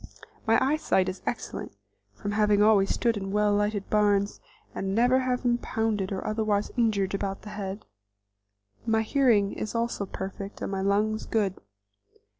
My 0.47 0.57
eyesight 0.59 1.07
is 1.09 1.21
excellent, 1.27 1.73
from 2.15 2.31
having 2.31 2.63
always 2.63 2.89
stood 2.91 3.15
in 3.17 3.31
well 3.31 3.53
lighted 3.53 3.87
barns 3.91 4.41
and 4.73 4.95
never 4.95 5.19
having 5.19 5.57
been 5.57 5.57
pounded 5.59 6.11
or 6.11 6.25
otherwise 6.25 6.71
injured 6.75 7.13
about 7.13 7.43
the 7.43 7.49
head. 7.51 7.85
My 8.87 9.03
hearing 9.03 9.53
is 9.53 9.75
also 9.75 10.07
perfect 10.07 10.59
and 10.59 10.71
my 10.71 10.81
lungs 10.81 11.27
good. 11.27 11.53